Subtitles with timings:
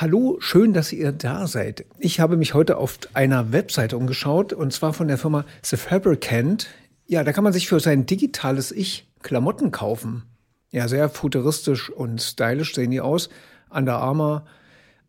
[0.00, 1.84] Hallo, schön, dass ihr da seid.
[1.98, 6.68] Ich habe mich heute auf einer Webseite umgeschaut und zwar von der Firma The Fabricant.
[7.06, 10.22] Ja, da kann man sich für sein digitales Ich Klamotten kaufen.
[10.70, 13.28] Ja, sehr futuristisch und stylisch sehen die aus.
[13.68, 14.46] Under Armour,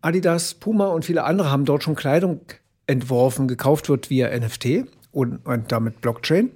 [0.02, 2.42] Adidas, Puma und viele andere haben dort schon Kleidung
[2.86, 3.48] entworfen.
[3.48, 6.52] Gekauft wird via NFT und, und damit Blockchain.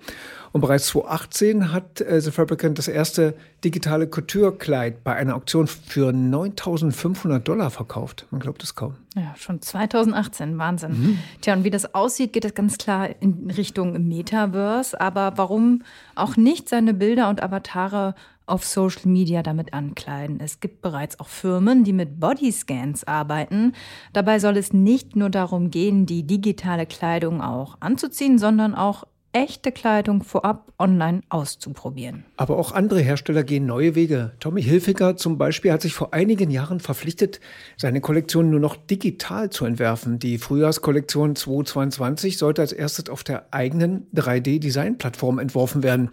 [0.56, 3.34] Und bereits 2018 hat äh, The Fabricant das erste
[3.66, 8.26] digitale Couture-Kleid bei einer Auktion für 9.500 Dollar verkauft.
[8.32, 8.96] Man glaubt es kaum.
[9.18, 10.92] Ja, schon 2018, Wahnsinn.
[10.92, 11.20] Mhm.
[11.42, 15.02] Tja, und wie das aussieht, geht es ganz klar in Richtung Metaverse.
[15.02, 15.84] Aber warum
[16.16, 18.16] auch nicht seine Bilder und Avatare
[18.46, 20.40] auf Social Media damit ankleiden.
[20.40, 23.74] Es gibt bereits auch Firmen, die mit Bodyscans arbeiten.
[24.14, 29.04] Dabei soll es nicht nur darum gehen, die digitale Kleidung auch anzuziehen, sondern auch
[29.36, 32.24] echte Kleidung vorab online auszuprobieren.
[32.38, 34.32] Aber auch andere Hersteller gehen neue Wege.
[34.40, 37.42] Tommy Hilfiger zum Beispiel hat sich vor einigen Jahren verpflichtet,
[37.76, 40.20] seine Kollektion nur noch digital zu entwerfen.
[40.20, 46.12] Die Frühjahrskollektion 2022 sollte als erstes auf der eigenen 3D-Design-Plattform entworfen werden.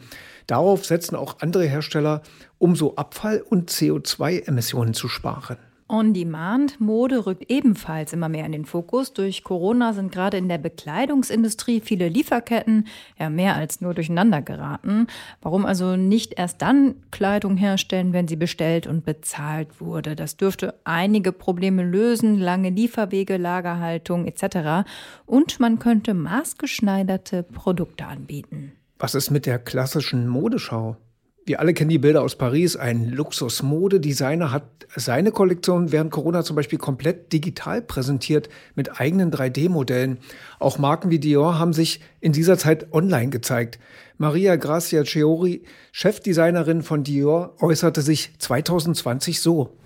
[0.49, 2.23] Darauf setzen auch andere Hersteller,
[2.59, 5.59] um so Abfall- und CO2-Emissionen zu sparen.
[5.93, 9.13] On-Demand-Mode rückt ebenfalls immer mehr in den Fokus.
[9.13, 12.87] Durch Corona sind gerade in der Bekleidungsindustrie viele Lieferketten
[13.19, 15.07] ja mehr als nur durcheinander geraten.
[15.43, 20.17] Warum also nicht erst dann Kleidung herstellen, wenn sie bestellt und bezahlt wurde?
[20.17, 24.89] Das dürfte einige Probleme lösen, lange Lieferwege, Lagerhaltung etc.
[25.27, 28.73] Und man könnte maßgeschneiderte Produkte anbieten.
[28.99, 30.97] Was ist mit der klassischen Modeschau?
[31.45, 32.77] Wir alle kennen die Bilder aus Paris.
[32.77, 40.19] Ein Luxusmodedesigner hat seine Kollektion während Corona zum Beispiel komplett digital präsentiert mit eigenen 3D-Modellen.
[40.61, 43.81] Auch Marken wie Dior haben sich in dieser Zeit online gezeigt.
[44.19, 49.77] Maria Grazia Ceori, Chefdesignerin von Dior, äußerte sich 2020 so.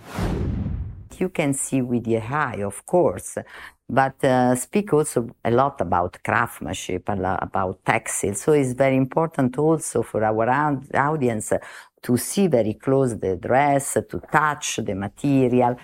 [1.18, 3.38] You can see with the eye, of course,
[3.88, 8.34] but uh, speak also a lot about craftsmanship, about textile.
[8.34, 10.48] So it's very important also for our
[10.94, 11.52] audience
[12.02, 15.76] to see very close the dress, to touch the material.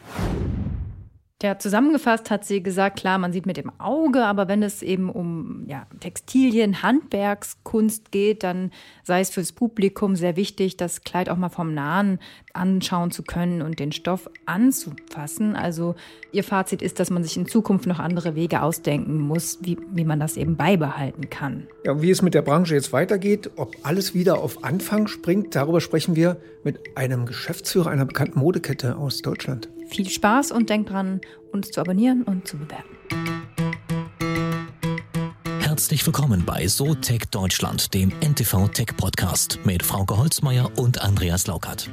[1.43, 5.11] Ja, zusammengefasst hat sie gesagt, klar, man sieht mit dem Auge, aber wenn es eben
[5.11, 8.71] um ja, Textilien, Handwerkskunst geht, dann
[9.03, 12.21] sei es fürs Publikum sehr wichtig, das Kleid auch mal vom Nahen
[12.53, 15.57] anschauen zu können und den Stoff anzufassen.
[15.57, 15.97] Also
[16.31, 20.05] ihr Fazit ist, dass man sich in Zukunft noch andere Wege ausdenken muss, wie, wie
[20.05, 21.67] man das eben beibehalten kann.
[21.85, 25.81] Ja, wie es mit der Branche jetzt weitergeht, ob alles wieder auf Anfang springt, darüber
[25.81, 29.69] sprechen wir mit einem Geschäftsführer einer bekannten Modekette aus Deutschland.
[29.93, 31.21] Viel Spaß und denkt dran,
[31.53, 32.97] uns zu abonnieren und zu bewerten.
[35.61, 41.91] Herzlich willkommen bei SoTech Deutschland, dem NTV Tech Podcast mit Frauke Holzmeier und Andreas Laukert.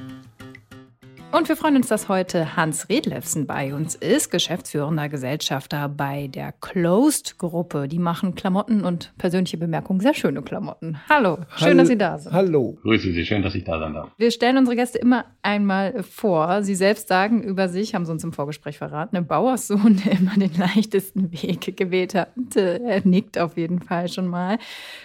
[1.31, 6.51] Und wir freuen uns, dass heute Hans Redlefsen bei uns ist, geschäftsführender Gesellschafter bei der
[6.51, 7.87] Closed-Gruppe.
[7.87, 10.97] Die machen Klamotten und persönliche Bemerkungen, sehr schöne Klamotten.
[11.07, 12.33] Hallo, schön, Hall dass Sie da sind.
[12.33, 12.79] Hallo.
[12.81, 14.09] Grüße Sie, schön, dass ich da sein darf.
[14.17, 16.63] Wir stellen unsere Gäste immer einmal vor.
[16.63, 20.33] Sie selbst sagen über sich, haben Sie uns im Vorgespräch verraten, ein Bauerssohn, der immer
[20.35, 22.29] den leichtesten Weg gewählt hat.
[22.55, 24.57] Er nickt auf jeden Fall schon mal.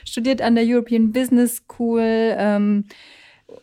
[0.07, 2.01] Studiert an der European Business School.
[2.03, 2.87] Ähm,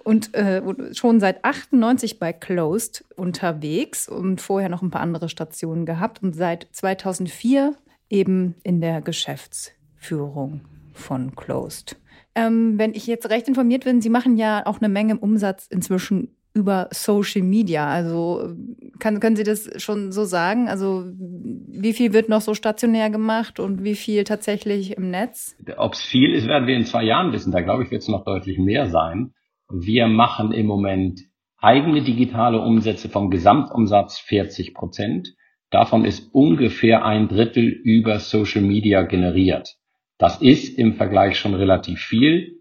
[0.04, 0.62] und äh,
[0.94, 6.36] schon seit 98 bei Closed unterwegs und vorher noch ein paar andere Stationen gehabt und
[6.36, 7.76] seit 2004
[8.10, 10.62] eben in der Geschäftsführung
[10.94, 11.98] von Closed.
[12.36, 16.36] Ähm, wenn ich jetzt recht informiert bin, Sie machen ja auch eine Menge Umsatz inzwischen
[16.54, 17.88] über Social Media.
[17.88, 18.56] Also
[19.00, 20.68] kann, können Sie das schon so sagen?
[20.68, 25.56] Also wie viel wird noch so stationär gemacht und wie viel tatsächlich im Netz?
[25.78, 27.52] Ob es viel ist, werden wir in zwei Jahren wissen.
[27.52, 29.34] Da glaube ich, wird es noch deutlich mehr sein.
[29.74, 31.22] Wir machen im Moment
[31.58, 35.34] eigene digitale Umsätze vom Gesamtumsatz 40 Prozent.
[35.70, 39.78] Davon ist ungefähr ein Drittel über Social Media generiert.
[40.18, 42.58] Das ist im Vergleich schon relativ viel.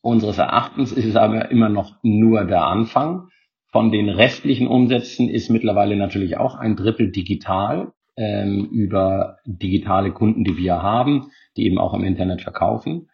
[0.00, 3.28] Unseres Erachtens ist es aber immer noch nur der Anfang.
[3.70, 10.44] Von den restlichen Umsätzen ist mittlerweile natürlich auch ein Drittel digital ähm, über digitale Kunden,
[10.44, 13.08] die wir haben, die eben auch im Internet verkaufen.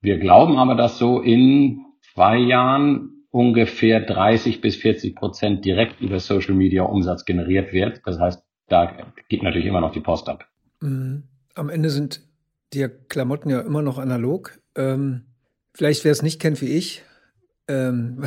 [0.00, 1.83] Wir glauben aber, dass so in
[2.14, 8.00] zwei Jahren ungefähr 30 bis 40 Prozent direkt über Social Media Umsatz generiert wird.
[8.04, 10.46] Das heißt, da geht natürlich immer noch die Post ab.
[10.80, 11.24] Mhm.
[11.54, 12.22] Am Ende sind
[12.72, 14.58] die Klamotten ja immer noch analog.
[14.76, 15.26] Ähm,
[15.72, 17.02] vielleicht wer es nicht kennt wie ich.
[17.68, 18.24] Ähm,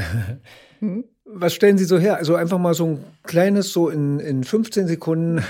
[0.79, 1.05] mhm.
[1.29, 2.17] Was stellen Sie so her?
[2.17, 5.43] Also einfach mal so ein kleines, so in, in 15 Sekunden.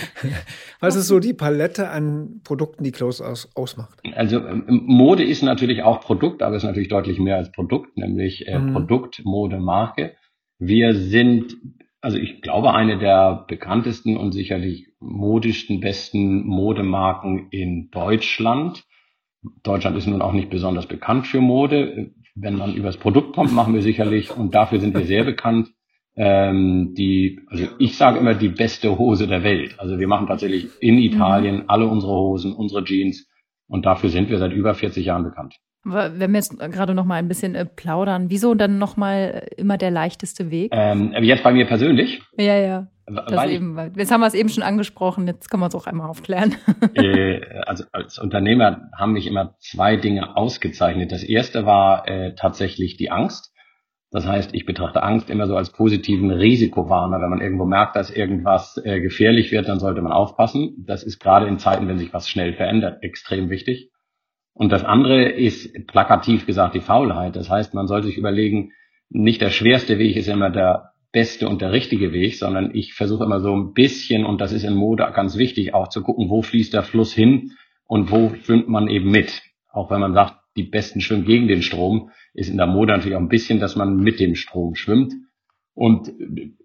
[0.80, 3.98] Was ist so die Palette an Produkten, die Close aus, ausmacht?
[4.14, 7.96] Also ähm, Mode ist natürlich auch Produkt, aber es ist natürlich deutlich mehr als Produkt,
[7.96, 8.72] nämlich äh, mhm.
[8.72, 10.14] Produkt, Mode, Marke.
[10.58, 11.56] Wir sind
[12.00, 18.84] Also ich glaube, eine der bekanntesten und sicherlich modischsten, besten Modemarken in Deutschland.
[19.62, 22.12] Deutschland ist nun auch nicht besonders bekannt für Mode.
[22.40, 25.68] Wenn man übers Produkt kommt, machen wir sicherlich, und dafür sind wir sehr bekannt,
[26.16, 29.76] ähm, die, also ich sage immer die beste Hose der Welt.
[29.78, 33.28] Also wir machen tatsächlich in Italien alle unsere Hosen, unsere Jeans
[33.68, 35.56] und dafür sind wir seit über 40 Jahren bekannt.
[35.84, 39.60] Wenn wir jetzt gerade noch mal ein bisschen äh, plaudern, wieso dann noch mal äh,
[39.60, 40.70] immer der leichteste Weg?
[40.74, 42.20] Ähm, jetzt bei mir persönlich?
[42.36, 42.88] Ja, ja.
[43.10, 46.08] Das eben, jetzt haben wir es eben schon angesprochen, jetzt können wir es auch einmal
[46.08, 46.54] aufklären.
[46.94, 51.12] äh, also als Unternehmer haben mich immer zwei Dinge ausgezeichnet.
[51.12, 53.52] Das erste war äh, tatsächlich die Angst.
[54.10, 57.20] Das heißt, ich betrachte Angst immer so als positiven Risikowarner.
[57.20, 60.84] Wenn man irgendwo merkt, dass irgendwas äh, gefährlich wird, dann sollte man aufpassen.
[60.86, 63.90] Das ist gerade in Zeiten, wenn sich was schnell verändert, extrem wichtig.
[64.54, 67.36] Und das andere ist plakativ gesagt die Faulheit.
[67.36, 68.72] Das heißt, man soll sich überlegen,
[69.10, 73.24] nicht der schwerste Weg ist immer der beste und der richtige Weg, sondern ich versuche
[73.24, 76.42] immer so ein bisschen, und das ist in Mode ganz wichtig, auch zu gucken, wo
[76.42, 77.52] fließt der Fluss hin
[77.86, 79.42] und wo schwimmt man eben mit.
[79.70, 83.16] Auch wenn man sagt, die Besten schwimmen gegen den Strom, ist in der Mode natürlich
[83.16, 85.14] auch ein bisschen, dass man mit dem Strom schwimmt.
[85.74, 86.12] Und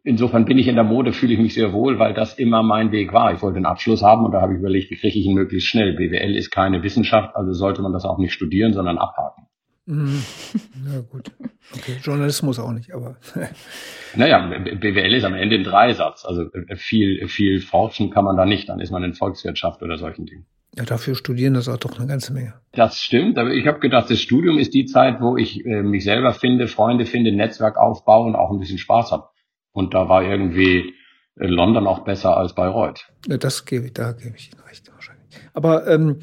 [0.04, 2.92] insofern bin ich in der Mode, fühle ich mich sehr wohl, weil das immer mein
[2.92, 3.32] Weg war.
[3.32, 5.68] Ich wollte einen Abschluss haben und da habe ich überlegt, wie kriege ich ihn möglichst
[5.68, 5.94] schnell.
[5.94, 9.46] BWL ist keine Wissenschaft, also sollte man das auch nicht studieren, sondern abhaken.
[9.86, 10.24] Mhm.
[10.92, 11.32] Ja, gut.
[11.74, 13.18] Okay, Journalismus auch nicht, aber.
[14.16, 16.26] naja, BWL ist am Ende ein Dreisatz.
[16.26, 18.70] Also viel, viel forschen kann man da nicht.
[18.70, 20.46] Dann ist man in Volkswirtschaft oder solchen Dingen.
[20.76, 22.56] Ja, dafür studieren das auch doch eine ganze Menge.
[22.72, 26.04] Das stimmt, aber ich habe gedacht, das Studium ist die Zeit, wo ich äh, mich
[26.04, 29.30] selber finde, Freunde finde, Netzwerk aufbaue und auch ein bisschen Spaß habe.
[29.72, 30.96] Und da war irgendwie
[31.40, 33.08] äh, London auch besser als Bayreuth.
[33.28, 35.26] Ja, das gebe ich, da gebe ich Ihnen recht wahrscheinlich.
[35.54, 36.20] Aber ähm,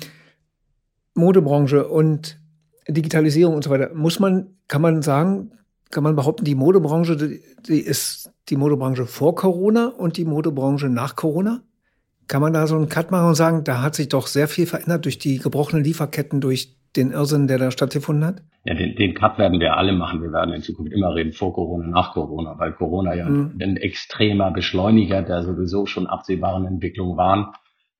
[1.14, 2.39] Modebranche und
[2.92, 5.52] Digitalisierung und so weiter, muss man, kann man sagen,
[5.90, 10.88] kann man behaupten, die Modebranche, die, die ist die Modebranche vor Corona und die Modebranche
[10.88, 11.62] nach Corona?
[12.28, 14.66] Kann man da so einen Cut machen und sagen, da hat sich doch sehr viel
[14.66, 18.42] verändert durch die gebrochenen Lieferketten, durch den Irrsinn, der da stattgefunden hat?
[18.64, 20.22] Ja, den, den Cut werden wir alle machen.
[20.22, 23.58] Wir werden in Zukunft immer reden, vor Corona, nach Corona, weil Corona ja mhm.
[23.60, 27.52] ein extremer Beschleuniger der sowieso schon absehbaren Entwicklung waren.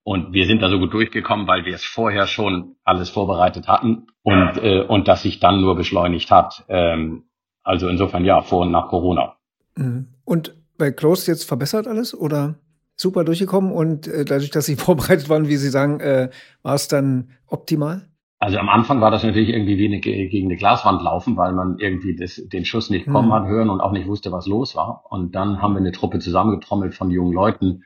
[0.02, 4.06] Und wir sind da so gut durchgekommen, weil wir es vorher schon alles vorbereitet hatten
[4.23, 6.64] und, äh, und das sich dann nur beschleunigt hat.
[6.69, 7.25] Ähm,
[7.62, 9.37] also insofern ja, vor und nach Corona.
[9.76, 10.08] Mhm.
[10.25, 12.56] Und bei Closed jetzt verbessert alles oder?
[13.00, 16.29] super durchgekommen und äh, dadurch, dass Sie vorbereitet waren, wie Sie sagen, äh,
[16.62, 18.06] war es dann optimal?
[18.38, 21.79] Also am Anfang war das natürlich irgendwie wie eine, gegen eine Glaswand laufen, weil man
[21.79, 23.32] irgendwie das, den Schuss nicht kommen mhm.
[23.32, 25.05] hat hören und auch nicht wusste, was los war.
[25.11, 27.85] Und dann haben wir eine Truppe zusammengetrommelt von jungen Leuten,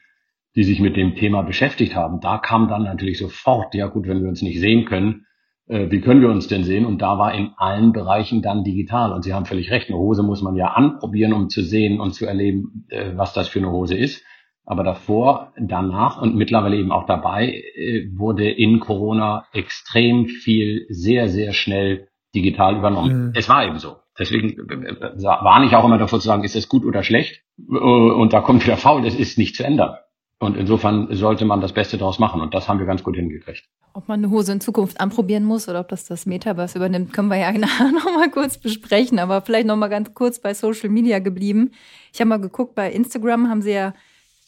[0.57, 2.21] die sich mit dem Thema beschäftigt haben.
[2.21, 5.27] Da kam dann natürlich sofort, ja gut, wenn wir uns nicht sehen können,
[5.67, 6.87] äh, wie können wir uns denn sehen?
[6.87, 9.13] Und da war in allen Bereichen dann digital.
[9.13, 12.15] Und Sie haben völlig recht, eine Hose muss man ja anprobieren, um zu sehen und
[12.15, 14.23] zu erleben, äh, was das für eine Hose ist.
[14.67, 21.29] Aber davor, danach und mittlerweile eben auch dabei äh, wurde in Corona extrem viel sehr,
[21.29, 23.27] sehr schnell digital übernommen.
[23.27, 23.33] Mhm.
[23.35, 23.97] Es war eben so.
[24.19, 27.43] Deswegen äh, äh, warne ich auch immer davor zu sagen, ist das gut oder schlecht?
[27.59, 29.97] Und da kommt wieder faul, das ist nicht zu ändern.
[30.45, 32.41] Und insofern sollte man das Beste daraus machen.
[32.41, 33.65] Und das haben wir ganz gut hingekriegt.
[33.95, 37.29] Ob man eine Hose in Zukunft anprobieren muss oder ob das das Metaverse übernimmt, können
[37.29, 39.19] wir ja nachher noch mal kurz besprechen.
[39.19, 41.71] Aber vielleicht noch mal ganz kurz bei Social Media geblieben.
[42.13, 43.95] Ich habe mal geguckt, bei Instagram haben sie ja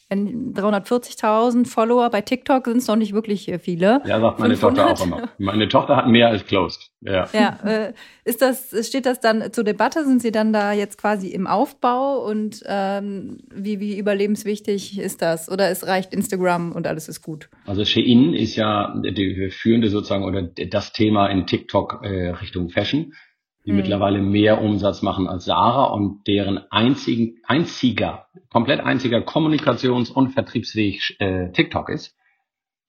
[0.09, 2.09] 340.000 Follower.
[2.09, 4.01] Bei TikTok sind es noch nicht wirklich äh, viele.
[4.05, 4.87] Ja, sagt meine 500.
[4.87, 5.29] Tochter auch immer.
[5.37, 6.91] Meine Tochter hat mehr als Closed.
[7.01, 7.27] Ja.
[7.33, 10.05] ja äh, ist das, steht das dann zur Debatte?
[10.05, 12.25] Sind Sie dann da jetzt quasi im Aufbau?
[12.25, 15.49] Und ähm, wie, wie überlebenswichtig ist das?
[15.51, 17.49] Oder es reicht Instagram und alles ist gut?
[17.65, 23.13] Also Shein ist ja die führende sozusagen oder das Thema in TikTok äh, Richtung Fashion
[23.67, 23.77] die mhm.
[23.77, 31.15] mittlerweile mehr Umsatz machen als Sarah und deren einzigen, einziger, komplett einziger Kommunikations- und Vertriebsweg
[31.19, 32.17] äh, TikTok ist,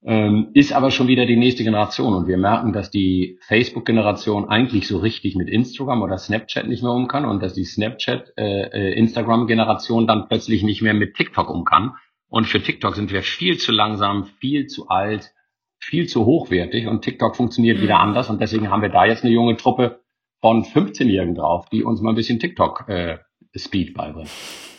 [0.01, 2.13] ähm, ist aber schon wieder die nächste Generation.
[2.13, 6.93] Und wir merken, dass die Facebook-Generation eigentlich so richtig mit Instagram oder Snapchat nicht mehr
[6.93, 11.65] um kann und dass die Snapchat-Instagram-Generation äh, äh dann plötzlich nicht mehr mit TikTok um
[11.65, 11.95] kann.
[12.29, 15.33] Und für TikTok sind wir viel zu langsam, viel zu alt,
[15.79, 17.81] viel zu hochwertig und TikTok funktioniert mhm.
[17.81, 18.29] wieder anders.
[18.29, 19.99] Und deswegen haben wir da jetzt eine junge Truppe,
[20.41, 24.29] von 15-Jährigen drauf, die uns mal ein bisschen TikTok-Speed äh, beibringen.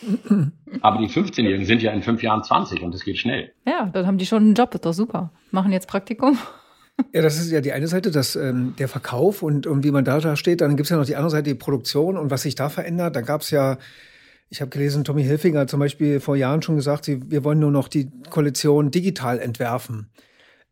[0.81, 3.53] Aber die 15-Jährigen sind ja in fünf Jahren 20 und es geht schnell.
[3.67, 5.31] Ja, dann haben die schon einen Job, ist doch super.
[5.51, 6.37] Machen jetzt Praktikum.
[7.13, 10.05] Ja, das ist ja die eine Seite, dass, ähm, der Verkauf und, und wie man
[10.05, 10.61] da, da steht.
[10.61, 13.15] Dann gibt es ja noch die andere Seite, die Produktion und was sich da verändert.
[13.15, 13.77] Da gab es ja,
[14.49, 17.59] ich habe gelesen, Tommy Hilfiger hat zum Beispiel vor Jahren schon gesagt, sie, wir wollen
[17.59, 20.11] nur noch die Koalition digital entwerfen.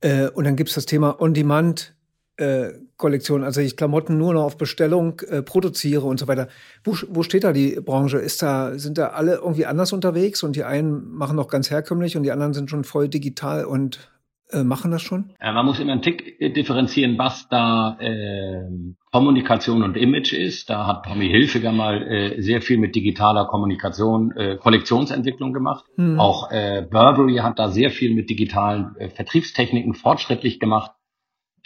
[0.02, 1.96] Äh, und dann gibt es das Thema On-Demand
[2.40, 6.48] äh, Kollektion, also ich Klamotten nur noch auf Bestellung äh, produziere und so weiter.
[6.84, 8.18] Wo, wo steht da die Branche?
[8.18, 12.18] Ist da, sind da alle irgendwie anders unterwegs und die einen machen noch ganz herkömmlich
[12.18, 14.10] und die anderen sind schon voll digital und
[14.52, 15.32] äh, machen das schon?
[15.42, 18.64] Ja, man muss immer einen Tick äh, differenzieren, was da äh,
[19.12, 20.70] Kommunikation und Image ist.
[20.70, 25.86] Da hat Tommy Hilfiger mal äh, sehr viel mit digitaler Kommunikation, äh, Kollektionsentwicklung gemacht.
[25.96, 26.20] Hm.
[26.20, 30.92] Auch äh, Burberry hat da sehr viel mit digitalen äh, Vertriebstechniken fortschrittlich gemacht.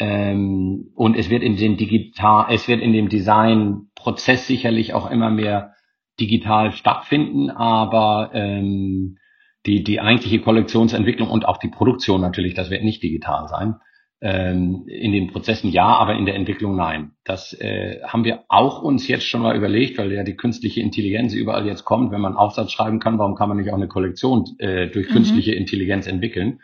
[0.04, 5.30] Ähm, und es wird in dem digital, es wird in dem Designprozess sicherlich auch immer
[5.30, 5.76] mehr
[6.20, 9.18] digital stattfinden, aber ähm,
[9.66, 13.76] die, die eigentliche Kollektionsentwicklung und auch die Produktion natürlich, das wird nicht digital sein.
[14.20, 17.12] Ähm, in den Prozessen ja, aber in der Entwicklung nein.
[17.24, 21.34] Das äh, haben wir auch uns jetzt schon mal überlegt, weil ja die künstliche Intelligenz
[21.34, 22.12] überall jetzt kommt.
[22.12, 25.14] Wenn man Aufsatz schreiben kann, warum kann man nicht auch eine Kollektion äh, durch mhm.
[25.14, 26.60] künstliche Intelligenz entwickeln?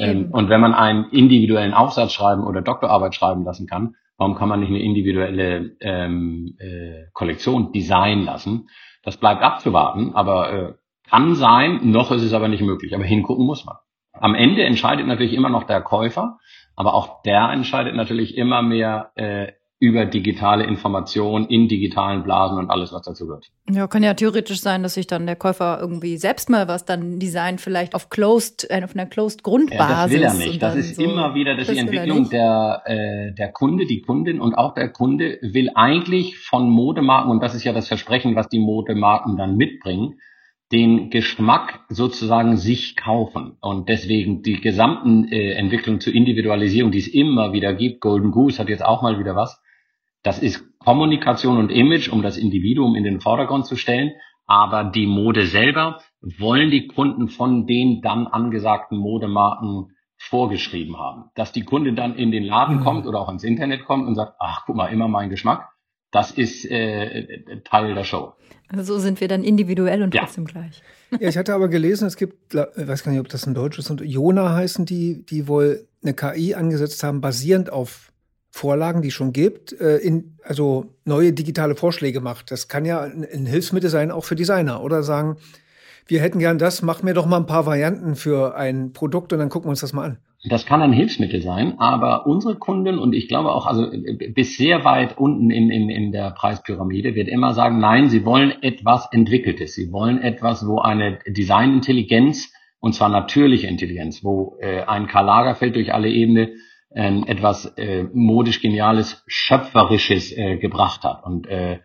[0.00, 4.48] Ähm, und wenn man einen individuellen Aufsatz schreiben oder Doktorarbeit schreiben lassen kann, warum kann
[4.48, 8.68] man nicht eine individuelle ähm, äh, Kollektion designen lassen?
[9.02, 10.72] Das bleibt abzuwarten, aber äh,
[11.08, 12.94] kann sein, noch ist es aber nicht möglich.
[12.94, 13.76] Aber hingucken muss man.
[14.12, 16.38] Am Ende entscheidet natürlich immer noch der Käufer,
[16.76, 22.68] aber auch der entscheidet natürlich immer mehr äh, über digitale Information in digitalen Blasen und
[22.68, 23.46] alles, was dazu gehört.
[23.70, 27.20] Ja, kann ja theoretisch sein, dass sich dann der Käufer irgendwie selbst mal was dann
[27.20, 29.78] designt, vielleicht auf closed, äh, auf einer closed Grundbasis.
[29.88, 30.62] Ja, das will er nicht.
[30.62, 34.54] Das ist so immer wieder, das die Entwicklung der, äh, der Kunde, die Kundin und
[34.54, 38.58] auch der Kunde will eigentlich von Modemarken, und das ist ja das Versprechen, was die
[38.58, 40.18] Modemarken dann mitbringen,
[40.72, 43.56] den Geschmack sozusagen sich kaufen.
[43.60, 48.58] Und deswegen die gesamten äh, Entwicklung zur Individualisierung, die es immer wieder gibt, Golden Goose
[48.58, 49.62] hat jetzt auch mal wieder was,
[50.28, 54.12] das ist Kommunikation und Image, um das Individuum in den Vordergrund zu stellen.
[54.44, 61.30] Aber die Mode selber wollen die Kunden von den dann angesagten Modemarken vorgeschrieben haben.
[61.34, 62.84] Dass die Kundin dann in den Laden mhm.
[62.84, 65.70] kommt oder auch ins Internet kommt und sagt, ach, guck mal, immer mein Geschmack.
[66.10, 68.34] Das ist äh, Teil der Show.
[68.68, 70.24] Also so sind wir dann individuell und ja.
[70.24, 70.82] trotzdem gleich.
[71.18, 73.78] Ja, ich hatte aber gelesen, es gibt, ich weiß gar nicht, ob das ein Deutsch
[73.78, 78.12] ist, und Jona heißen die, die wohl eine KI angesetzt haben, basierend auf
[78.50, 82.50] Vorlagen, die es schon gibt, äh, in, also neue digitale Vorschläge macht.
[82.50, 84.82] Das kann ja ein, Hilfsmittel sein, auch für Designer.
[84.82, 85.36] Oder sagen,
[86.06, 89.38] wir hätten gern das, mach mir doch mal ein paar Varianten für ein Produkt und
[89.38, 90.18] dann gucken wir uns das mal an.
[90.48, 93.90] Das kann ein Hilfsmittel sein, aber unsere Kunden und ich glaube auch, also
[94.34, 98.52] bis sehr weit unten in, in, in der Preispyramide wird immer sagen, nein, sie wollen
[98.62, 99.74] etwas Entwickeltes.
[99.74, 105.74] Sie wollen etwas, wo eine Designintelligenz, und zwar natürliche Intelligenz, wo äh, ein Karl Lagerfeld
[105.74, 106.52] durch alle Ebene
[106.90, 111.24] äh, etwas äh, modisch Geniales, Schöpferisches äh, gebracht hat.
[111.24, 111.80] Und äh,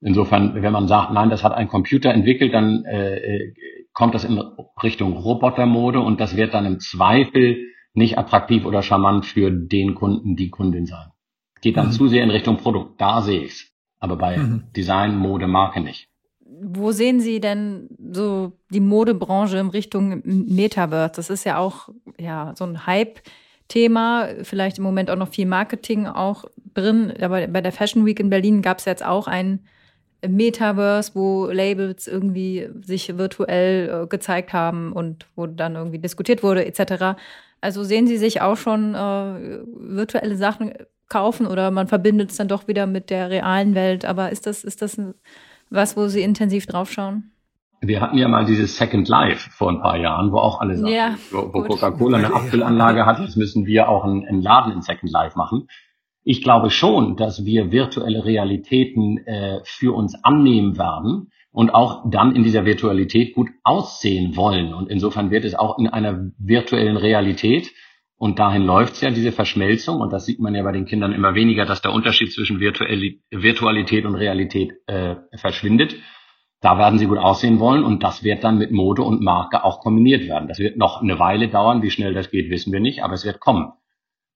[0.00, 3.54] insofern, wenn man sagt, nein, das hat ein Computer entwickelt, dann äh, äh
[3.94, 4.38] kommt das in
[4.82, 7.58] Richtung Robotermode und das wird dann im Zweifel
[7.94, 11.08] nicht attraktiv oder charmant für den Kunden, die Kundin sein.
[11.60, 11.92] Geht dann mhm.
[11.92, 13.00] zu sehr in Richtung Produkt.
[13.00, 13.70] Da sehe ich's.
[14.00, 14.64] Aber bei mhm.
[14.74, 16.08] Design, Mode, Marke nicht.
[16.40, 21.12] Wo sehen Sie denn so die Modebranche in Richtung Metaverse?
[21.16, 22.86] Das ist ja auch ja so ein
[23.72, 27.12] Hype-Thema, vielleicht im Moment auch noch viel Marketing auch drin.
[27.20, 29.60] Aber bei der Fashion Week in Berlin gab es jetzt auch ein
[30.26, 36.64] Metaverse, wo Labels irgendwie sich virtuell äh, gezeigt haben und wo dann irgendwie diskutiert wurde
[36.64, 37.18] etc.
[37.60, 40.74] Also sehen Sie sich auch schon äh, virtuelle Sachen
[41.08, 44.04] kaufen oder man verbindet es dann doch wieder mit der realen Welt.
[44.04, 45.00] Aber ist das, ist das
[45.70, 47.32] was, wo Sie intensiv draufschauen?
[47.84, 50.92] Wir hatten ja mal dieses Second Life vor ein paar Jahren, wo auch alle sagen,
[50.92, 54.82] ja, wo, wo Coca-Cola eine Abfüllanlage hat, jetzt müssen wir auch einen, einen, Laden in
[54.82, 55.66] Second Life machen.
[56.22, 62.36] Ich glaube schon, dass wir virtuelle Realitäten äh, für uns annehmen werden und auch dann
[62.36, 64.72] in dieser Virtualität gut aussehen wollen.
[64.74, 67.72] Und insofern wird es auch in einer virtuellen Realität,
[68.16, 71.12] und dahin läuft es ja, diese Verschmelzung, und das sieht man ja bei den Kindern
[71.12, 75.96] immer weniger, dass der Unterschied zwischen Virtualität und Realität äh, verschwindet.
[76.62, 79.80] Da werden sie gut aussehen wollen und das wird dann mit Mode und Marke auch
[79.80, 80.46] kombiniert werden.
[80.46, 83.24] Das wird noch eine Weile dauern, wie schnell das geht, wissen wir nicht, aber es
[83.24, 83.72] wird kommen.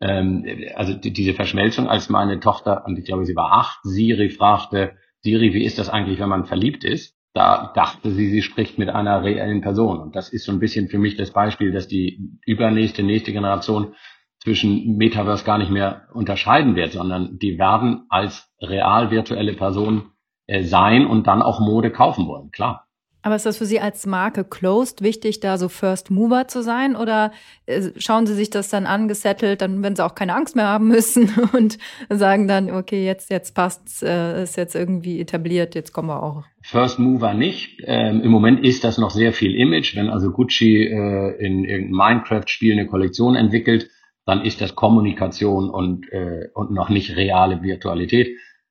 [0.00, 4.28] Ähm, also die, diese Verschmelzung, als meine Tochter, und ich glaube, sie war acht, Siri
[4.28, 7.14] fragte, Siri, wie ist das eigentlich, wenn man verliebt ist?
[7.32, 10.00] Da dachte sie, sie spricht mit einer reellen Person.
[10.00, 13.94] Und das ist so ein bisschen für mich das Beispiel, dass die übernächste, nächste Generation
[14.42, 20.15] zwischen Metaverse gar nicht mehr unterscheiden wird, sondern die werden als real virtuelle Person äh,
[20.62, 22.86] sein und dann auch Mode kaufen wollen, klar.
[23.26, 26.94] Aber ist das für Sie als Marke Closed wichtig, da so First Mover zu sein?
[26.94, 27.32] Oder
[27.66, 30.86] äh, schauen Sie sich das dann angesettelt, dann, wenn Sie auch keine Angst mehr haben
[30.92, 31.76] müssen und
[32.08, 36.44] sagen dann, okay, jetzt, jetzt passt's, äh, ist jetzt irgendwie etabliert, jetzt kommen wir auch.
[36.62, 37.82] First Mover nicht.
[37.84, 39.96] Ähm, Im Moment ist das noch sehr viel Image.
[39.96, 43.90] Wenn also Gucci äh, in irgendeinem Minecraft-Spiel eine Kollektion entwickelt,
[44.24, 48.28] dann ist das Kommunikation und, äh, und noch nicht reale Virtualität.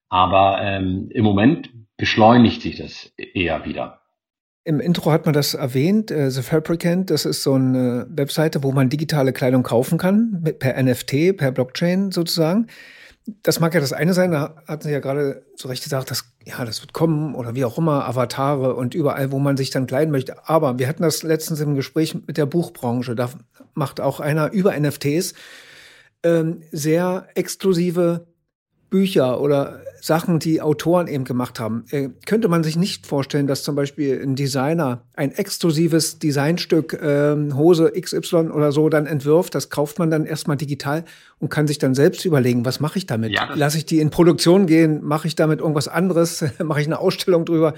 [0.10, 4.02] Aber ähm, im Moment beschleunigt sich das eher wieder.
[4.68, 8.72] Im Intro hat man das erwähnt, äh, The Fabricant, das ist so eine Webseite, wo
[8.72, 12.68] man digitale Kleidung kaufen kann, per NFT, per Blockchain sozusagen.
[13.44, 16.34] Das mag ja das eine sein, da hatten Sie ja gerade zu Recht gesagt, dass,
[16.46, 19.88] ja, das wird kommen oder wie auch immer, Avatare und überall, wo man sich dann
[19.88, 20.48] kleiden möchte.
[20.48, 23.16] Aber wir hatten das letztens im Gespräch mit der Buchbranche.
[23.16, 23.30] Da
[23.74, 25.34] macht auch einer über NFTs
[26.24, 28.28] ähm, sehr exklusive
[28.96, 31.84] Bücher oder Sachen, die Autoren eben gemacht haben.
[31.92, 37.36] Äh, könnte man sich nicht vorstellen, dass zum Beispiel ein Designer ein exklusives Designstück, äh,
[37.54, 39.54] Hose XY oder so, dann entwirft.
[39.54, 41.04] Das kauft man dann erstmal digital
[41.40, 43.34] und kann sich dann selbst überlegen, was mache ich damit?
[43.34, 45.04] Ja, Lasse ich die in Produktion gehen?
[45.04, 46.46] Mache ich damit irgendwas anderes?
[46.64, 47.74] mache ich eine Ausstellung drüber?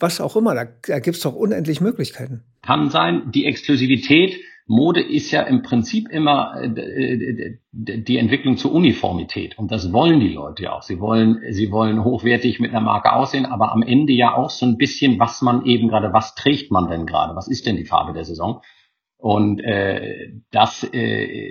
[0.00, 2.42] Was auch immer, da, da gibt es doch unendlich Möglichkeiten.
[2.62, 4.34] Kann sein, die Exklusivität
[4.66, 9.58] Mode ist ja im Prinzip immer äh, äh, die Entwicklung zur Uniformität.
[9.58, 10.82] Und das wollen die Leute ja auch.
[10.82, 14.64] Sie wollen, sie wollen hochwertig mit einer Marke aussehen, aber am Ende ja auch so
[14.64, 17.36] ein bisschen, was man eben gerade, was trägt man denn gerade?
[17.36, 18.62] Was ist denn die Farbe der Saison?
[19.18, 21.50] Und äh, das äh,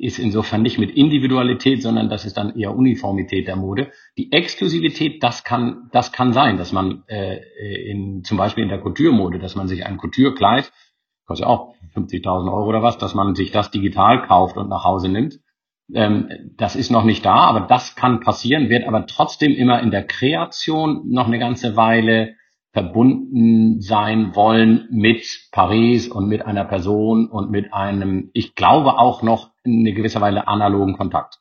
[0.00, 3.92] ist insofern nicht mit Individualität, sondern das ist dann eher Uniformität der Mode.
[4.18, 7.38] Die Exklusivität, das kann, das kann sein, dass man äh,
[7.88, 10.72] in, zum Beispiel in der Couture-Mode, dass man sich ein Couture-Kleid
[11.26, 15.08] kostet auch 50.000 Euro oder was, dass man sich das digital kauft und nach Hause
[15.08, 15.40] nimmt.
[15.92, 19.90] Ähm, das ist noch nicht da, aber das kann passieren, wird aber trotzdem immer in
[19.90, 22.34] der Kreation noch eine ganze Weile
[22.72, 29.22] verbunden sein wollen mit Paris und mit einer Person und mit einem, ich glaube auch
[29.22, 31.38] noch in eine gewisse Weile analogen Kontakt.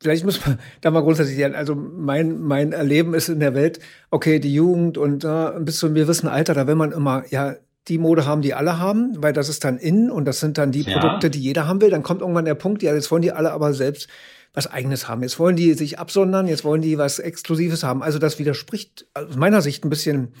[0.00, 4.38] Vielleicht muss man da mal grundsätzlich, also mein, mein Erleben ist in der Welt, okay,
[4.38, 7.54] die Jugend und äh, bis zu einem gewissen Alter, da will man immer, ja,
[7.88, 10.72] die Mode haben, die alle haben, weil das ist dann in und das sind dann
[10.72, 10.98] die ja.
[10.98, 11.90] Produkte, die jeder haben will.
[11.90, 14.08] Dann kommt irgendwann der Punkt, ja, jetzt wollen die alle aber selbst
[14.54, 15.22] was Eigenes haben.
[15.22, 18.02] Jetzt wollen die sich absondern, jetzt wollen die was Exklusives haben.
[18.02, 20.32] Also das widerspricht aus meiner Sicht ein bisschen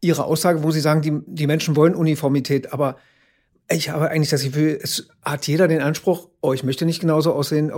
[0.00, 2.96] ihrer Aussage, wo sie sagen, die, die Menschen wollen Uniformität, aber
[3.70, 7.32] ich habe eigentlich das Gefühl, es hat jeder den Anspruch, oh, ich möchte nicht genauso
[7.32, 7.72] aussehen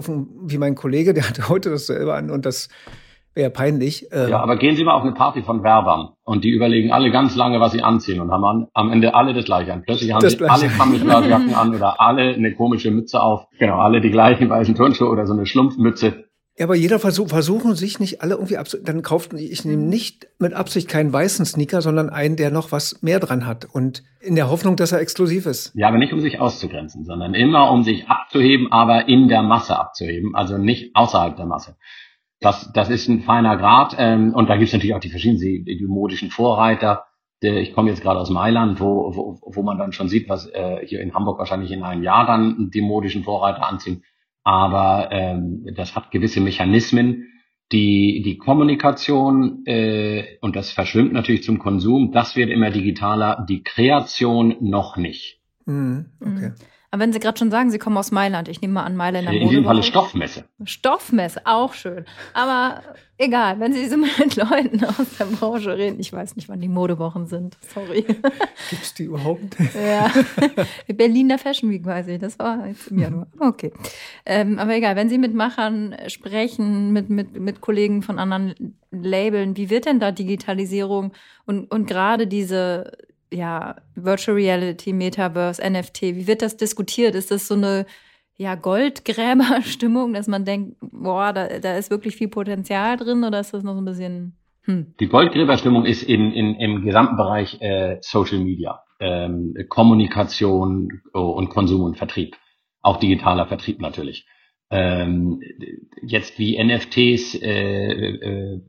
[0.46, 2.68] wie mein Kollege, der hat heute das selber an und das
[3.34, 4.08] Wäre peinlich.
[4.12, 4.30] Ähm.
[4.30, 7.34] Ja, aber gehen Sie mal auf eine Party von Werbern und die überlegen alle ganz
[7.34, 9.82] lange, was sie anziehen und haben an, am Ende alle das gleiche an.
[9.82, 13.46] Plötzlich haben sie alle Camouflagejacken an oder alle eine komische Mütze auf.
[13.58, 16.24] Genau, alle die gleichen weißen Turnschuhe oder so eine Schlumpfmütze.
[16.56, 20.28] Ja, aber jeder versucht, versuchen sich nicht alle irgendwie abzu, dann kauft, ich nehme nicht
[20.38, 24.36] mit Absicht keinen weißen Sneaker, sondern einen, der noch was mehr dran hat und in
[24.36, 25.72] der Hoffnung, dass er exklusiv ist.
[25.74, 29.76] Ja, aber nicht um sich auszugrenzen, sondern immer um sich abzuheben, aber in der Masse
[29.76, 31.74] abzuheben, also nicht außerhalb der Masse.
[32.44, 33.96] Das, das ist ein feiner Grad.
[33.98, 37.04] Ähm, und da gibt es natürlich auch die verschiedenen die, die modischen Vorreiter.
[37.40, 40.86] Ich komme jetzt gerade aus Mailand, wo, wo, wo man dann schon sieht, was äh,
[40.86, 44.02] hier in Hamburg wahrscheinlich in einem Jahr dann die modischen Vorreiter anziehen.
[44.44, 47.28] Aber ähm, das hat gewisse Mechanismen,
[47.72, 53.62] die, die Kommunikation äh, und das verschwimmt natürlich zum Konsum, das wird immer digitaler, die
[53.62, 55.40] Kreation noch nicht.
[55.64, 56.52] Mhm, okay.
[56.94, 59.28] Aber wenn Sie gerade schon sagen, Sie kommen aus Mailand, ich nehme mal an Mailand
[59.28, 60.44] In diesem Falle Stoffmesse.
[60.64, 62.04] Stoffmesse, auch schön.
[62.34, 62.82] Aber
[63.18, 66.68] egal, wenn Sie so mit Leuten aus der Branche reden, ich weiß nicht, wann die
[66.68, 68.02] Modewochen sind, sorry.
[68.70, 69.56] Gibt es die überhaupt?
[69.74, 70.08] ja,
[70.86, 73.26] Berliner Fashion Week weiß ich, das war jetzt im Januar.
[73.40, 73.72] Okay.
[74.24, 79.56] Ähm, aber egal, wenn Sie mit Machern sprechen, mit, mit, mit Kollegen von anderen Labeln,
[79.56, 81.12] wie wird denn da Digitalisierung
[81.44, 82.92] und, und gerade diese
[83.34, 87.14] ja, Virtual Reality, Metaverse, NFT, wie wird das diskutiert?
[87.14, 87.86] Ist das so eine
[88.36, 93.54] ja, Goldgräberstimmung, dass man denkt, boah, da, da ist wirklich viel Potenzial drin oder ist
[93.54, 94.36] das noch so ein bisschen.
[94.62, 94.94] Hm?
[94.98, 101.50] Die Goldgräberstimmung ist in, in, im gesamten Bereich äh, Social Media, ähm, Kommunikation oh, und
[101.50, 102.36] Konsum und Vertrieb.
[102.82, 104.26] Auch digitaler Vertrieb natürlich.
[104.70, 105.40] Ähm,
[106.02, 108.60] jetzt wie NFTs äh, äh, äh,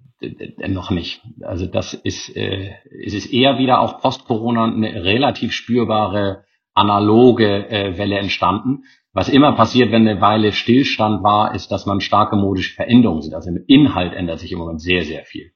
[0.67, 1.21] noch nicht.
[1.41, 2.71] Also das ist, äh,
[3.05, 8.83] es ist eher wieder auch post-Corona eine relativ spürbare analoge äh, Welle entstanden.
[9.13, 13.33] Was immer passiert, wenn eine Weile Stillstand war, ist, dass man starke modische Veränderungen sieht.
[13.33, 15.51] Also im Inhalt ändert sich im Moment sehr, sehr viel.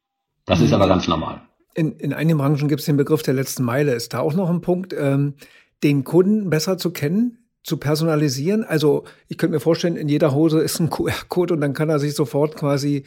[0.46, 1.42] Das ist aber ganz normal.
[1.76, 3.94] In, in einigen Branchen gibt es den Begriff der letzten Meile.
[3.94, 5.36] Ist da auch noch ein Punkt, ähm,
[5.84, 8.64] den Kunden besser zu kennen, zu personalisieren?
[8.64, 12.00] Also ich könnte mir vorstellen, in jeder Hose ist ein QR-Code und dann kann er
[12.00, 13.04] sich sofort quasi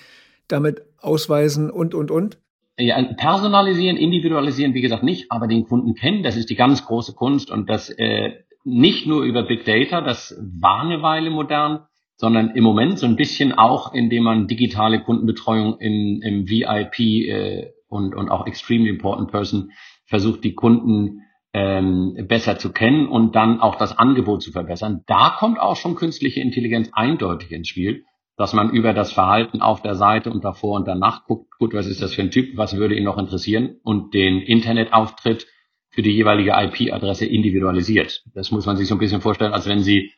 [0.49, 2.39] damit ausweisen und, und, und?
[2.79, 7.15] Ja, personalisieren, individualisieren, wie gesagt, nicht, aber den Kunden kennen, das ist die ganz große
[7.15, 8.33] Kunst und das äh,
[8.65, 11.81] nicht nur über Big Data, das war eine Weile modern,
[12.17, 17.73] sondern im Moment so ein bisschen auch, indem man digitale Kundenbetreuung in, im VIP äh,
[17.89, 19.73] und, und auch Extremely Important Person
[20.07, 25.03] versucht, die Kunden ähm, besser zu kennen und dann auch das Angebot zu verbessern.
[25.07, 28.05] Da kommt auch schon künstliche Intelligenz eindeutig ins Spiel,
[28.37, 31.87] dass man über das Verhalten auf der Seite und davor und danach guckt, gut, was
[31.87, 35.47] ist das für ein Typ, was würde ihn noch interessieren und den Internetauftritt
[35.91, 38.25] für die jeweilige IP-Adresse individualisiert.
[38.35, 40.13] Das muss man sich so ein bisschen vorstellen, als wenn Sie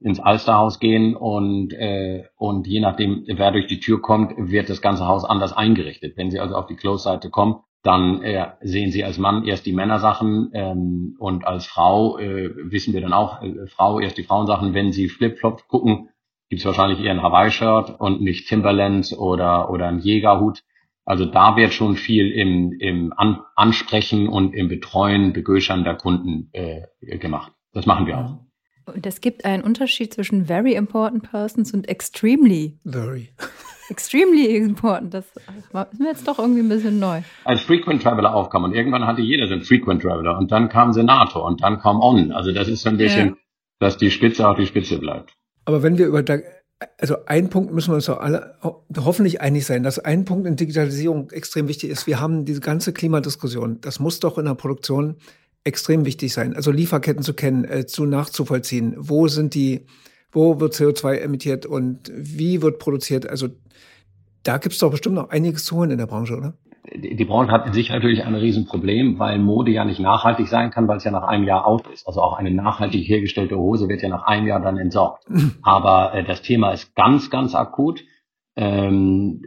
[0.00, 4.80] ins Alsterhaus gehen und, äh, und je nachdem, wer durch die Tür kommt, wird das
[4.80, 6.16] ganze Haus anders eingerichtet.
[6.16, 9.72] Wenn Sie also auf die Close-Seite kommen, dann äh, sehen Sie als Mann erst die
[9.72, 14.74] Männersachen ähm, und als Frau äh, wissen wir dann auch, äh, Frau erst die Frauensachen.
[14.74, 16.08] Wenn Sie Flipflop gucken,
[16.48, 20.62] gibt es wahrscheinlich eher ein Hawaii-Shirt und nicht Timberlands oder, oder ein Jägerhut.
[21.04, 26.50] Also da wird schon viel im, im An Ansprechen und im Betreuen, Begöschern der Kunden
[26.52, 26.82] äh,
[27.18, 27.52] gemacht.
[27.72, 28.38] Das machen wir auch.
[28.94, 32.78] Und es gibt einen Unterschied zwischen very important persons und extremely.
[32.84, 33.30] Very.
[33.90, 35.14] Extremely important.
[35.14, 37.22] Das ist mir jetzt doch irgendwie ein bisschen neu.
[37.44, 40.92] Als Frequent Traveler aufkam und irgendwann hatte jeder so einen Frequent Traveler und dann kam
[40.92, 42.30] Senator und dann kam On.
[42.32, 43.36] Also das ist so ein bisschen, ja.
[43.78, 45.37] dass die Spitze auch die Spitze bleibt.
[45.68, 46.24] Aber wenn wir über
[46.96, 48.56] also ein Punkt müssen wir uns doch alle
[48.96, 52.06] hoffentlich einig sein, dass ein Punkt in Digitalisierung extrem wichtig ist.
[52.06, 53.78] Wir haben diese ganze Klimadiskussion.
[53.82, 55.16] Das muss doch in der Produktion
[55.64, 56.56] extrem wichtig sein.
[56.56, 58.94] Also Lieferketten zu kennen, äh, zu nachzuvollziehen.
[58.96, 59.84] Wo sind die,
[60.32, 63.28] wo wird CO2 emittiert und wie wird produziert?
[63.28, 63.48] Also
[64.44, 66.56] da gibt es doch bestimmt noch einiges zu holen in der Branche, oder?
[66.94, 70.88] Die, Branche hat in sich natürlich ein Riesenproblem, weil Mode ja nicht nachhaltig sein kann,
[70.88, 72.06] weil es ja nach einem Jahr out ist.
[72.06, 75.24] Also auch eine nachhaltig hergestellte Hose wird ja nach einem Jahr dann entsorgt.
[75.62, 78.04] Aber äh, das Thema ist ganz, ganz akut.
[78.56, 79.42] Ähm,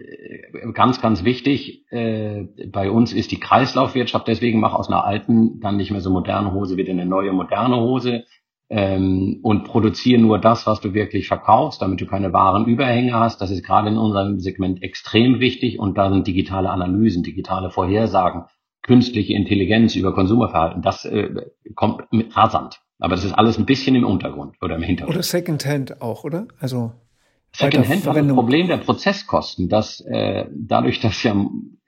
[0.73, 4.27] ganz, ganz wichtig äh, bei uns ist die Kreislaufwirtschaft.
[4.27, 7.77] Deswegen mach aus einer alten, dann nicht mehr so moderne Hose wieder eine neue moderne
[7.77, 8.23] Hose
[8.71, 13.41] ähm, und produziere nur das, was du wirklich verkaufst, damit du keine wahren Überhänge hast.
[13.41, 18.45] Das ist gerade in unserem Segment extrem wichtig und dann digitale Analysen, digitale Vorhersagen,
[18.81, 20.81] künstliche Intelligenz über Konsumerverhalten.
[20.81, 21.29] Das äh,
[21.75, 22.03] kommt
[22.33, 22.79] rasant.
[22.97, 25.17] Aber das ist alles ein bisschen im Untergrund oder im Hintergrund.
[25.17, 26.47] Oder Secondhand auch, oder?
[26.59, 26.93] Also
[27.53, 31.35] Secondhand hat das Problem der Prozesskosten, dass äh, dadurch, dass ja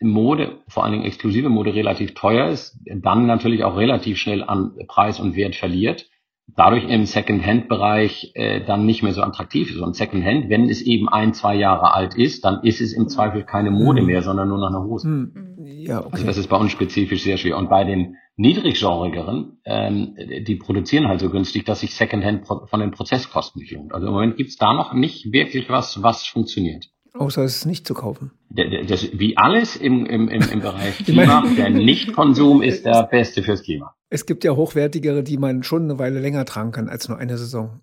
[0.02, 4.74] Mode, vor allen Dingen exklusive Mode relativ teuer ist, dann natürlich auch relativ schnell an
[4.88, 6.10] Preis und Wert verliert,
[6.47, 9.79] dadurch im Secondhand-Bereich äh, dann nicht mehr so attraktiv ist.
[9.79, 13.43] Und Secondhand, wenn es eben ein, zwei Jahre alt ist, dann ist es im Zweifel
[13.43, 14.08] keine Mode hm.
[14.08, 15.08] mehr, sondern nur noch eine Hose.
[15.08, 15.56] Hm.
[15.65, 16.10] Ja, okay.
[16.13, 17.58] Also das ist bei uns spezifisch sehr schwer.
[17.58, 20.15] Und bei den niedriggenrigeren, ähm,
[20.47, 23.93] die produzieren halt so günstig, dass sich Secondhand von den Prozesskosten nicht lohnt.
[23.93, 26.88] Also im Moment gibt's da noch nicht wirklich was, was funktioniert.
[27.13, 28.32] Außer es ist nicht zu kaufen.
[28.49, 33.62] Das, wie alles im, im, im, im Bereich Klima, der Nichtkonsum ist der beste fürs
[33.62, 33.93] Klima.
[34.13, 37.36] Es gibt ja hochwertigere, die man schon eine Weile länger tragen kann als nur eine
[37.36, 37.82] Saison.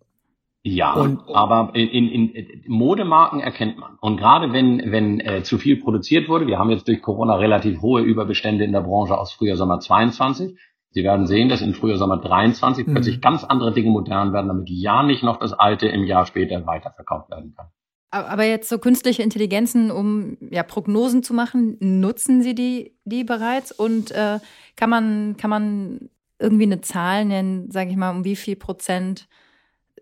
[0.63, 3.97] Ja, und, aber in, in, in Modemarken erkennt man.
[4.01, 7.83] Und gerade wenn, wenn äh, zu viel produziert wurde, wir haben jetzt durch Corona relativ
[7.83, 10.57] hohe Überbestände in der Branche aus Frühjahr Sommer 22.
[10.91, 12.93] Sie werden sehen, dass in Frühjahr Sommer 23 mhm.
[12.93, 16.65] plötzlich ganz andere Dinge modern werden, damit ja nicht noch das alte im Jahr später
[16.65, 17.67] weiterverkauft werden kann.
[18.13, 23.73] Aber jetzt so künstliche Intelligenzen, um ja Prognosen zu machen, nutzen Sie die, die bereits?
[23.73, 24.39] Und äh,
[24.77, 29.29] kann man kann man irgendwie eine Zahl nennen, sage ich mal, um wie viel Prozent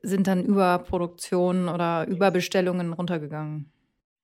[0.03, 3.72] sind dann Überproduktionen oder Überbestellungen runtergegangen?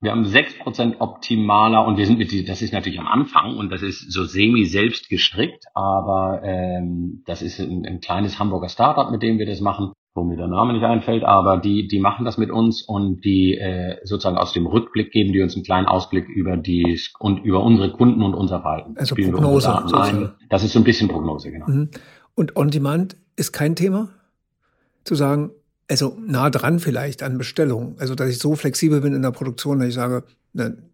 [0.00, 3.70] Wir haben sechs Prozent optimaler und wir sind mit, das ist natürlich am Anfang und
[3.70, 9.10] das ist so semi selbst gestrickt, aber ähm, das ist ein, ein kleines Hamburger Startup,
[9.10, 12.24] mit dem wir das machen, wo mir der Name nicht einfällt, aber die, die machen
[12.24, 15.86] das mit uns und die äh, sozusagen aus dem Rückblick geben die uns einen kleinen
[15.86, 18.94] Ausblick über die und über unsere Kunden und unser Verhalten.
[18.96, 20.32] Also Spielen Prognose.
[20.48, 21.66] Das ist so ein bisschen Prognose, genau.
[21.66, 21.90] Mhm.
[22.36, 24.08] Und On Demand ist kein Thema?
[25.02, 25.50] Zu sagen,
[25.90, 27.96] also nah dran vielleicht an Bestellung.
[27.98, 30.22] Also, dass ich so flexibel bin in der Produktion, dass ich sage,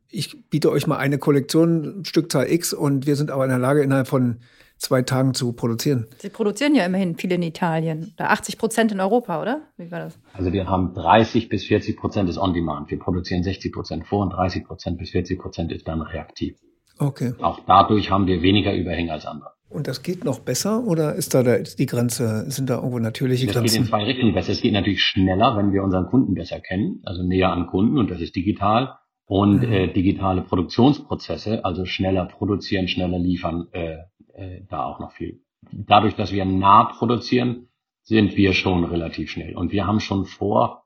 [0.09, 3.83] ich biete euch mal eine Kollektion, Stückzahl X und wir sind aber in der Lage,
[3.83, 4.39] innerhalb von
[4.81, 6.07] zwei Tagen zu produzieren.
[6.19, 8.15] Sie produzieren ja immerhin viel in Italien.
[8.17, 9.61] Da 80 Prozent in Europa, oder?
[9.77, 10.19] Wie war das?
[10.33, 12.91] Also wir haben 30 bis 40 Prozent ist On-Demand.
[12.91, 16.57] Wir produzieren 60 Prozent vor und 30 Prozent bis 40 Prozent ist dann reaktiv.
[16.99, 17.35] Okay.
[17.41, 19.51] Auch dadurch haben wir weniger Überhänge als andere.
[19.69, 23.55] Und das geht noch besser oder ist da die Grenze, sind da irgendwo natürliche das
[23.55, 23.67] Grenzen?
[23.67, 24.53] Es geht in zwei Richtungen besser.
[24.53, 28.11] Es geht natürlich schneller, wenn wir unseren Kunden besser kennen, also näher an Kunden und
[28.11, 28.97] das ist digital.
[29.27, 29.73] Und mhm.
[29.73, 33.99] äh, digitale Produktionsprozesse, also schneller produzieren, schneller liefern, äh,
[34.41, 35.43] äh, da auch noch viel.
[35.73, 37.69] Dadurch, dass wir nah produzieren,
[38.03, 39.55] sind wir schon relativ schnell.
[39.55, 40.85] Und wir haben schon vor,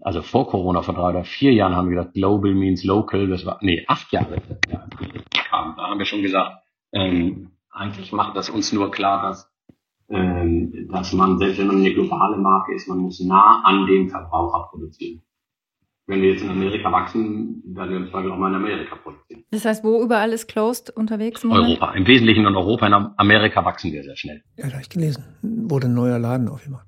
[0.00, 3.28] also vor Corona, vor drei oder vier Jahren haben wir gesagt, Global means local.
[3.28, 4.42] Das war, nee, acht Jahre.
[4.68, 4.86] Ja,
[5.76, 9.50] da haben wir schon gesagt, ähm, eigentlich macht das uns nur klar, dass,
[10.08, 14.08] ähm, dass man, selbst wenn man eine globale Marke ist, man muss nah an dem
[14.08, 15.22] Verbraucher produzieren.
[16.10, 19.44] Wenn wir jetzt in Amerika wachsen, werden wir im Zweifel auch mal in Amerika produzieren.
[19.50, 21.44] Das heißt, wo überall ist Closed unterwegs?
[21.44, 21.94] Im Europa.
[21.94, 22.86] Im Wesentlichen in Europa.
[22.86, 24.42] In Amerika wachsen wir sehr schnell.
[24.56, 25.24] Ja, da habe ich gelesen.
[25.42, 26.86] Wurde ein neuer Laden aufgemacht.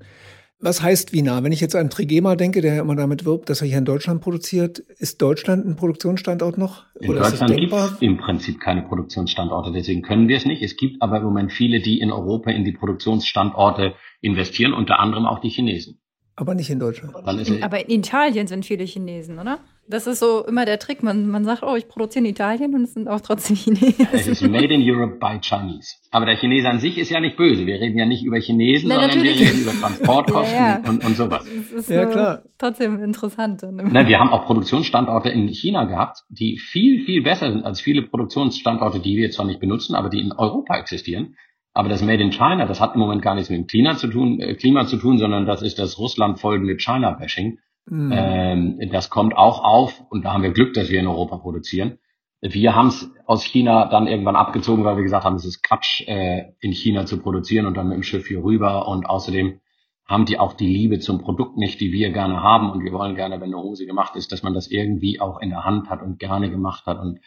[0.65, 1.43] Was heißt wie nah?
[1.43, 3.85] Wenn ich jetzt an Trigema denke, der ja immer damit wirbt, dass er hier in
[3.85, 6.85] Deutschland produziert, ist Deutschland ein Produktionsstandort noch?
[7.01, 10.63] In Oder Deutschland gibt es im Prinzip keine Produktionsstandorte, deswegen können wir es nicht.
[10.63, 15.27] Es gibt aber im Moment viele, die in Europa in die Produktionsstandorte investieren, unter anderem
[15.27, 15.99] auch die Chinesen.
[16.35, 17.15] Aber nicht in Deutschland.
[17.49, 19.59] In, aber in Italien sind viele Chinesen, oder?
[19.89, 21.03] Das ist so immer der Trick.
[21.03, 24.07] Man, man sagt, oh, ich produziere in Italien und es sind auch trotzdem Chinesen.
[24.13, 25.97] Es ist made in Europe by Chinese.
[26.11, 27.67] Aber der Chinese an sich ist ja nicht böse.
[27.67, 30.89] Wir reden ja nicht über Chinesen, Na, sondern wir reden über Transportkosten ja, ja.
[30.89, 31.45] Und, und sowas.
[31.45, 32.43] Das ist ja, klar.
[32.57, 33.63] trotzdem interessant.
[33.71, 38.03] Na, wir haben auch Produktionsstandorte in China gehabt, die viel, viel besser sind als viele
[38.03, 41.37] Produktionsstandorte, die wir zwar nicht benutzen, aber die in Europa existieren.
[41.75, 44.09] Aber das Made in China, das hat im Moment gar nichts mit dem Klima zu
[44.09, 47.59] tun, äh, Klima zu tun, sondern das ist das Russland folgende China-Bashing.
[47.87, 48.13] Mhm.
[48.15, 51.99] Ähm, das kommt auch auf und da haben wir Glück, dass wir in Europa produzieren.
[52.41, 56.03] Wir haben es aus China dann irgendwann abgezogen, weil wir gesagt haben, es ist Quatsch,
[56.09, 58.89] äh, in China zu produzieren und dann mit dem Schiff hier rüber.
[58.89, 59.61] Und außerdem
[60.05, 62.71] haben die auch die Liebe zum Produkt nicht, die wir gerne haben.
[62.71, 65.51] Und wir wollen gerne, wenn eine Hose gemacht ist, dass man das irgendwie auch in
[65.51, 66.99] der Hand hat und gerne gemacht hat.
[66.99, 67.21] Und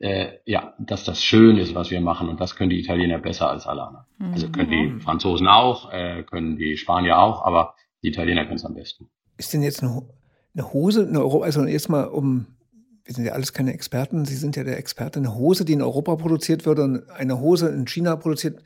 [0.00, 2.28] äh, ja, dass das schön ist, was wir machen.
[2.28, 4.04] Und das können die Italiener besser als alle anderen.
[4.18, 4.32] Mhm.
[4.32, 8.64] Also können die Franzosen auch, äh, können die Spanier auch, aber die Italiener können es
[8.64, 9.08] am besten.
[9.36, 10.02] Ist denn jetzt eine,
[10.54, 12.46] eine Hose, eine Euro, also jetzt mal um,
[13.04, 15.82] wir sind ja alles keine Experten, Sie sind ja der Experte, eine Hose, die in
[15.82, 18.62] Europa produziert wird und eine Hose in China produziert,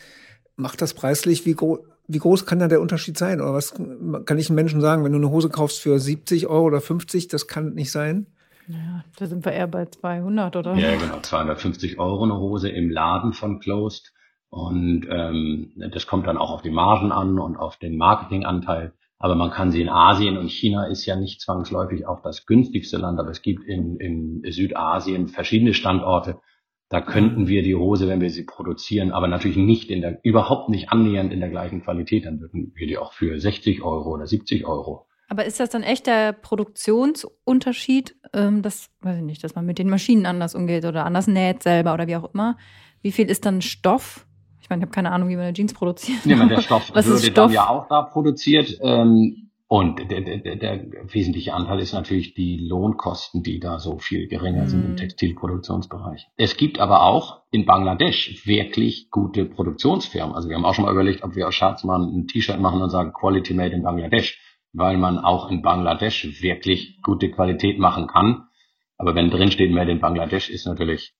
[0.57, 3.41] macht das preislich, wie, gro wie groß kann da der Unterschied sein?
[3.41, 6.67] Oder was kann ich einem Menschen sagen, wenn du eine Hose kaufst für 70 Euro
[6.67, 8.27] oder 50, das kann nicht sein?
[8.69, 10.75] Ja, da sind wir eher bei 200, oder?
[10.75, 14.13] Ja, genau, 250 Euro eine Hose im Laden von Closed.
[14.51, 18.93] Und ähm, das kommt dann auch auf die Margen an und auf den Marketinganteil.
[19.19, 22.99] Aber man kann sie in Asien und China ist ja nicht zwangsläufig auch das günstigste
[22.99, 26.41] Land, aber es gibt in, in Südasien verschiedene Standorte.
[26.89, 30.69] Da könnten wir die Hose, wenn wir sie produzieren, aber natürlich nicht in der, überhaupt
[30.69, 34.27] nicht annähernd in der gleichen Qualität, dann würden wir die auch für 60 Euro oder
[34.27, 35.07] 70 Euro.
[35.33, 39.79] Aber ist das dann echt der Produktionsunterschied, ähm, das, weiß ich nicht, dass man mit
[39.79, 42.59] den Maschinen anders umgeht oder anders näht selber oder wie auch immer?
[43.01, 44.27] Wie viel ist dann Stoff
[44.61, 46.25] ich meine, ich habe keine Ahnung, wie man eine Jeans produziert.
[46.27, 47.47] Ja, der Stoff Was würde Stoff?
[47.47, 48.79] dann ja auch da produziert.
[48.83, 54.29] Ähm, und der, der, der wesentliche Anteil ist natürlich die Lohnkosten, die da so viel
[54.29, 54.69] geringer mhm.
[54.69, 54.97] sind im mhm.
[54.99, 56.29] Textilproduktionsbereich.
[56.37, 60.35] Es gibt aber auch in Bangladesch wirklich gute Produktionsfirmen.
[60.35, 62.91] Also wir haben auch schon mal überlegt, ob wir aus Schatzmann ein T-Shirt machen und
[62.91, 64.39] sagen Quality Made in Bangladesch,
[64.73, 68.49] weil man auch in Bangladesch wirklich gute Qualität machen kann.
[68.97, 71.15] Aber wenn drin steht Made in Bangladesch, ist natürlich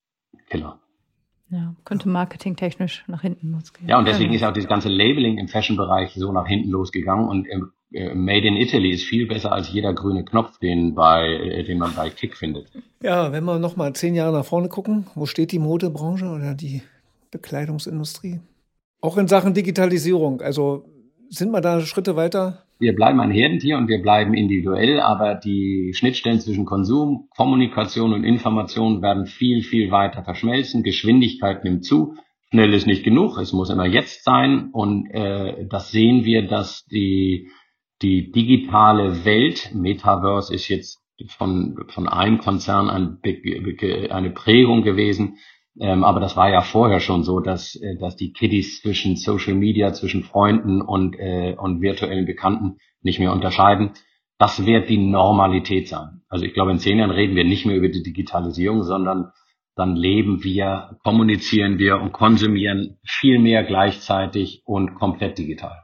[0.49, 0.79] Killer.
[1.49, 3.87] Ja, könnte marketingtechnisch nach hinten losgehen.
[3.87, 7.47] Ja, und deswegen ist auch das ganze Labeling im Fashion-Bereich so nach hinten losgegangen und
[7.93, 11.77] äh, Made in Italy ist viel besser als jeder grüne Knopf, den, bei, äh, den
[11.77, 12.71] man bei Kick findet.
[13.03, 16.55] Ja, wenn wir noch mal zehn Jahre nach vorne gucken, wo steht die Modebranche oder
[16.55, 16.81] die
[17.29, 18.39] Bekleidungsindustrie?
[19.01, 20.41] Auch in Sachen Digitalisierung.
[20.41, 20.85] Also
[21.29, 22.63] sind wir da Schritte weiter?
[22.83, 28.25] Wir bleiben ein Herdentier und wir bleiben individuell, aber die Schnittstellen zwischen Konsum, Kommunikation und
[28.25, 30.83] Information werden viel, viel weiter verschmelzen.
[30.83, 32.15] Geschwindigkeit nimmt zu.
[32.49, 34.69] Schnell ist nicht genug, es muss immer jetzt sein.
[34.73, 37.47] Und äh, das sehen wir, dass die,
[38.01, 43.19] die digitale Welt, Metaverse ist jetzt von, von einem Konzern ein,
[44.09, 45.37] eine Prägung gewesen,
[45.79, 49.55] ähm, aber das war ja vorher schon so, dass, äh, dass die Kiddies zwischen Social
[49.55, 53.91] Media, zwischen Freunden und, äh, und virtuellen Bekannten nicht mehr unterscheiden.
[54.37, 56.21] Das wird die Normalität sein.
[56.29, 59.31] Also ich glaube, in zehn Jahren reden wir nicht mehr über die Digitalisierung, sondern
[59.75, 65.83] dann leben wir, kommunizieren wir und konsumieren viel mehr gleichzeitig und komplett digital.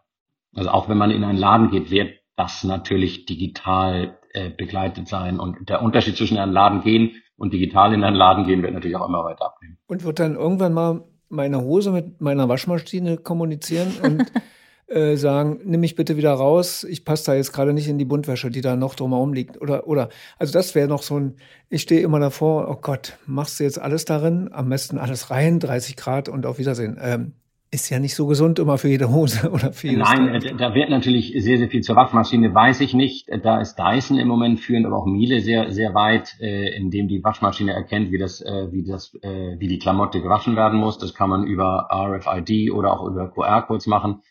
[0.54, 5.40] Also auch wenn man in einen Laden geht, wird das natürlich digital äh, begleitet sein.
[5.40, 8.98] Und der Unterschied zwischen einem Laden gehen und digital in einen Laden gehen wird natürlich
[8.98, 9.78] auch immer weiter abnehmen.
[9.88, 14.32] Und wird dann irgendwann mal meine Hose mit meiner Waschmaschine kommunizieren und
[14.88, 18.06] äh, sagen, nimm mich bitte wieder raus, ich passe da jetzt gerade nicht in die
[18.06, 19.62] Buntwäsche, die da noch drumherum liegt.
[19.62, 21.36] Oder, oder, also das wäre noch so ein,
[21.70, 25.60] ich stehe immer davor, oh Gott, machst du jetzt alles darin, am besten alles rein,
[25.60, 26.98] 30 Grad und auf Wiedersehen.
[27.02, 27.34] Ähm,
[27.72, 30.56] ist ja nicht so gesund immer für jede Hose oder für jedes Nein, Teil.
[30.58, 33.28] da wird natürlich sehr, sehr viel zur Waschmaschine, weiß ich nicht.
[33.44, 37.24] Da ist Dyson im Moment führend, aber auch Miele sehr, sehr weit, äh, indem die
[37.24, 40.98] Waschmaschine erkennt, wie das, äh, wie das, äh, wie die Klamotte gewaschen werden muss.
[40.98, 44.22] Das kann man über RFID oder auch über QR-Codes machen.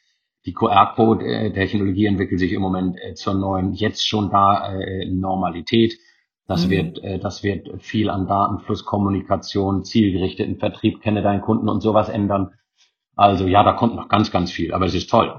[0.44, 5.98] Die QR-Code-Technologie entwickelt sich im Moment äh, zur neuen, jetzt schon da äh, Normalität.
[6.46, 6.70] Das mhm.
[6.70, 12.08] wird, äh, das wird viel an Datenfluss, Kommunikation, zielgerichteten Vertrieb, kenne deinen Kunden und sowas
[12.08, 12.54] ändern.
[13.18, 15.34] Also ja, da kommt noch ganz, ganz viel, aber es ist toll.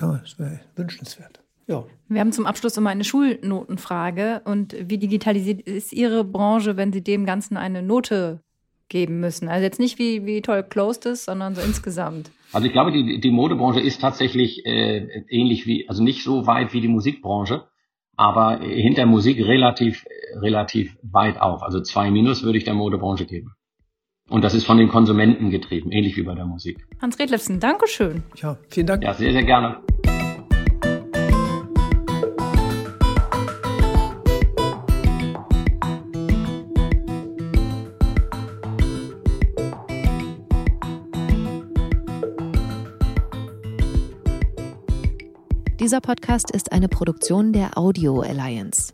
[0.00, 1.40] Ja, es wäre wünschenswert.
[1.66, 1.84] Ja.
[2.08, 4.40] Wir haben zum Abschluss immer eine Schulnotenfrage.
[4.46, 8.40] Und wie digitalisiert ist Ihre Branche, wenn Sie dem Ganzen eine Note
[8.88, 9.48] geben müssen?
[9.48, 12.30] Also jetzt nicht wie, wie toll closed ist, sondern so insgesamt.
[12.54, 16.72] Also ich glaube, die, die Modebranche ist tatsächlich äh, ähnlich wie, also nicht so weit
[16.72, 17.68] wie die Musikbranche,
[18.16, 20.06] aber hinter Musik relativ,
[20.40, 21.62] relativ weit auf.
[21.62, 23.52] Also zwei Minus würde ich der Modebranche geben.
[24.28, 26.84] Und das ist von den Konsumenten getrieben, ähnlich wie bei der Musik.
[27.00, 28.22] Hans Redlefsen, Dankeschön.
[28.36, 29.02] Ja, vielen Dank.
[29.02, 29.76] Ja, sehr, sehr gerne.
[45.80, 48.92] Dieser Podcast ist eine Produktion der Audio Alliance.